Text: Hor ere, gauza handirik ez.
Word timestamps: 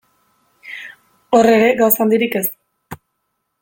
Hor 1.41 1.51
ere, 1.53 1.69
gauza 1.83 2.05
handirik 2.07 2.43
ez. 2.43 2.45